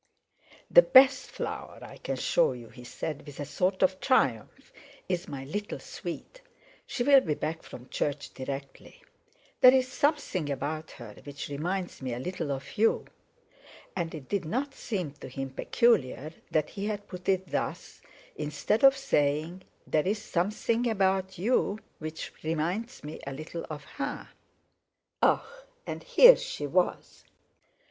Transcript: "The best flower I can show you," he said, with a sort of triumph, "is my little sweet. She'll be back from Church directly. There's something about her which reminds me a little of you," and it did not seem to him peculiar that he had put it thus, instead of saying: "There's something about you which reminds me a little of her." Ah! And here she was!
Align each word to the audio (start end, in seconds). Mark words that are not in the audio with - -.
"The 0.71 0.81
best 0.81 1.29
flower 1.29 1.77
I 1.83 1.97
can 1.97 2.15
show 2.15 2.53
you," 2.53 2.69
he 2.69 2.83
said, 2.83 3.23
with 3.27 3.39
a 3.39 3.45
sort 3.45 3.83
of 3.83 3.99
triumph, 3.99 4.73
"is 5.07 5.27
my 5.27 5.43
little 5.45 5.77
sweet. 5.77 6.41
She'll 6.87 7.21
be 7.21 7.35
back 7.35 7.61
from 7.61 7.87
Church 7.87 8.33
directly. 8.33 9.03
There's 9.59 9.87
something 9.87 10.49
about 10.49 10.89
her 10.93 11.17
which 11.23 11.49
reminds 11.49 12.01
me 12.01 12.15
a 12.15 12.19
little 12.19 12.51
of 12.51 12.79
you," 12.79 13.05
and 13.95 14.15
it 14.15 14.27
did 14.27 14.43
not 14.43 14.73
seem 14.73 15.11
to 15.19 15.27
him 15.27 15.51
peculiar 15.51 16.33
that 16.49 16.71
he 16.71 16.87
had 16.87 17.07
put 17.07 17.29
it 17.29 17.51
thus, 17.51 18.01
instead 18.35 18.83
of 18.83 18.97
saying: 18.97 19.61
"There's 19.85 20.17
something 20.17 20.89
about 20.89 21.37
you 21.37 21.77
which 21.99 22.33
reminds 22.41 23.03
me 23.03 23.19
a 23.27 23.33
little 23.33 23.67
of 23.69 23.83
her." 23.83 24.29
Ah! 25.21 25.47
And 25.85 26.01
here 26.01 26.37
she 26.37 26.65
was! 26.65 27.23